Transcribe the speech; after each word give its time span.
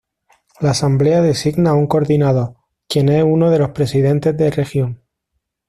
La 0.61 0.71
asamblea 0.71 1.21
designa 1.21 1.69
a 1.69 1.73
un 1.75 1.85
coordinador, 1.85 2.55
quien 2.87 3.07
es 3.09 3.23
uno 3.23 3.51
de 3.51 3.59
los 3.59 3.69
presidentes 3.69 4.35
de 4.35 4.49
región. 4.49 5.03